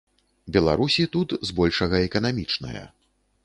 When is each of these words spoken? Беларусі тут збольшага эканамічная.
Беларусі 0.55 1.05
тут 1.17 1.37
збольшага 1.51 2.03
эканамічная. 2.09 2.85